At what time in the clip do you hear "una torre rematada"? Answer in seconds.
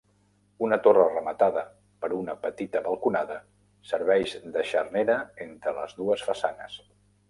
0.67-1.63